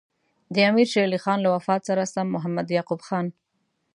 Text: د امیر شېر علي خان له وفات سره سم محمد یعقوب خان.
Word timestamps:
د 0.53 0.55
امیر 0.69 0.87
شېر 0.91 1.05
علي 1.07 1.19
خان 1.23 1.39
له 1.43 1.49
وفات 1.55 1.81
سره 1.89 2.11
سم 2.13 2.27
محمد 2.35 2.67
یعقوب 2.77 3.01
خان. 3.07 3.25